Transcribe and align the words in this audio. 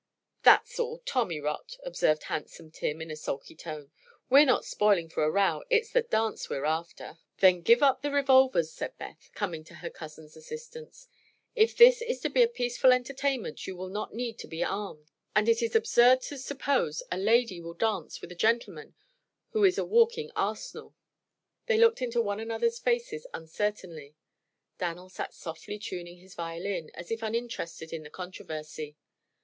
"That's 0.41 0.79
all 0.79 0.97
tommy 1.05 1.39
rot," 1.39 1.77
observed 1.83 2.23
Handsome 2.23 2.71
Tim, 2.71 3.01
in 3.03 3.11
a 3.11 3.15
sulky 3.15 3.55
tone. 3.55 3.91
"We're 4.31 4.47
not 4.47 4.65
spoiling 4.65 5.09
for 5.09 5.23
a 5.23 5.29
row; 5.29 5.61
it's 5.69 5.91
the 5.91 6.01
dance 6.01 6.49
we're 6.49 6.65
after." 6.65 7.19
"Then 7.37 7.61
give 7.61 7.83
up 7.83 8.01
the 8.01 8.09
revolvers," 8.09 8.73
said 8.73 8.97
Beth, 8.97 9.29
coming 9.35 9.63
to 9.65 9.75
her 9.75 9.91
cousin's 9.91 10.35
assistance. 10.35 11.07
"If 11.53 11.77
this 11.77 12.01
is 12.01 12.19
to 12.21 12.31
be 12.31 12.41
a 12.41 12.47
peaceful 12.47 12.91
entertainment 12.91 13.67
you 13.67 13.75
will 13.75 13.89
not 13.89 14.11
need 14.11 14.39
to 14.39 14.47
be 14.47 14.63
armed, 14.63 15.11
and 15.35 15.47
it 15.47 15.61
is 15.61 15.75
absurd 15.75 16.21
to 16.23 16.37
suppose 16.39 17.03
a 17.11 17.17
lady 17.19 17.61
will 17.61 17.75
dance 17.75 18.21
with 18.21 18.31
a 18.31 18.35
gentleman 18.35 18.95
who 19.51 19.63
is 19.63 19.77
a 19.77 19.85
walking 19.85 20.31
arsenal." 20.35 20.95
They 21.67 21.77
looked 21.77 22.01
into 22.01 22.23
one 22.23 22.39
another's 22.39 22.79
faces 22.79 23.27
uncertainly. 23.35 24.15
Dan'l 24.79 25.09
sat 25.09 25.35
softly 25.35 25.77
tuning 25.77 26.17
his 26.17 26.33
violin, 26.33 26.89
as 26.95 27.11
if 27.11 27.21
uninterested 27.21 27.93
in 27.93 28.01
the 28.01 28.09
controversy. 28.09 28.95